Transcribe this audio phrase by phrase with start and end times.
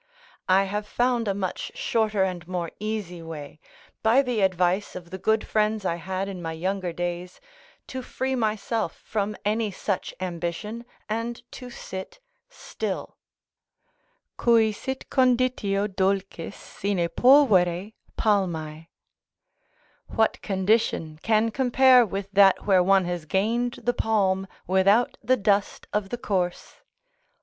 [0.49, 3.59] I have found a much shorter and more easy way,
[4.01, 7.39] by the advice of the good friends I had in my younger days,
[7.85, 12.19] to free myself from any such ambition, and to sit
[12.49, 13.15] still:
[14.37, 18.87] "Cui sit conditio dulcis sine pulvere palmae:"
[20.07, 25.85] ["What condition can compare with that where one has gained the palm without the dust
[25.93, 26.77] of the course."